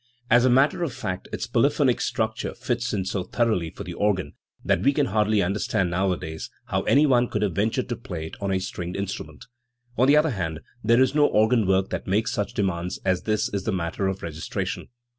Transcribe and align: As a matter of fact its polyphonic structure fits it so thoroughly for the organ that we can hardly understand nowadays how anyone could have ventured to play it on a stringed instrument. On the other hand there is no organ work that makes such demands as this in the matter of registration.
As 0.31 0.45
a 0.45 0.49
matter 0.49 0.81
of 0.81 0.93
fact 0.95 1.27
its 1.31 1.45
polyphonic 1.45 2.01
structure 2.01 2.55
fits 2.55 2.91
it 2.91 3.05
so 3.05 3.21
thoroughly 3.23 3.69
for 3.69 3.83
the 3.83 3.93
organ 3.93 4.33
that 4.65 4.81
we 4.81 4.93
can 4.93 5.05
hardly 5.05 5.43
understand 5.43 5.91
nowadays 5.91 6.49
how 6.65 6.81
anyone 6.85 7.27
could 7.27 7.43
have 7.43 7.53
ventured 7.53 7.87
to 7.89 7.95
play 7.95 8.25
it 8.25 8.35
on 8.41 8.51
a 8.51 8.57
stringed 8.59 8.95
instrument. 8.95 9.45
On 9.99 10.07
the 10.07 10.17
other 10.17 10.31
hand 10.31 10.61
there 10.83 11.03
is 11.03 11.13
no 11.13 11.27
organ 11.27 11.67
work 11.67 11.91
that 11.91 12.07
makes 12.07 12.31
such 12.31 12.55
demands 12.55 12.97
as 13.05 13.21
this 13.25 13.47
in 13.47 13.63
the 13.63 13.71
matter 13.71 14.07
of 14.07 14.23
registration. 14.23 14.87